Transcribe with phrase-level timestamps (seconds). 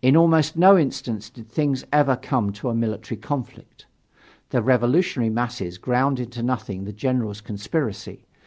[0.00, 3.84] In almost no instance did things ever come to a military conflict.
[4.48, 8.24] The revolutionary masses ground into nothingness the general's conspiracy.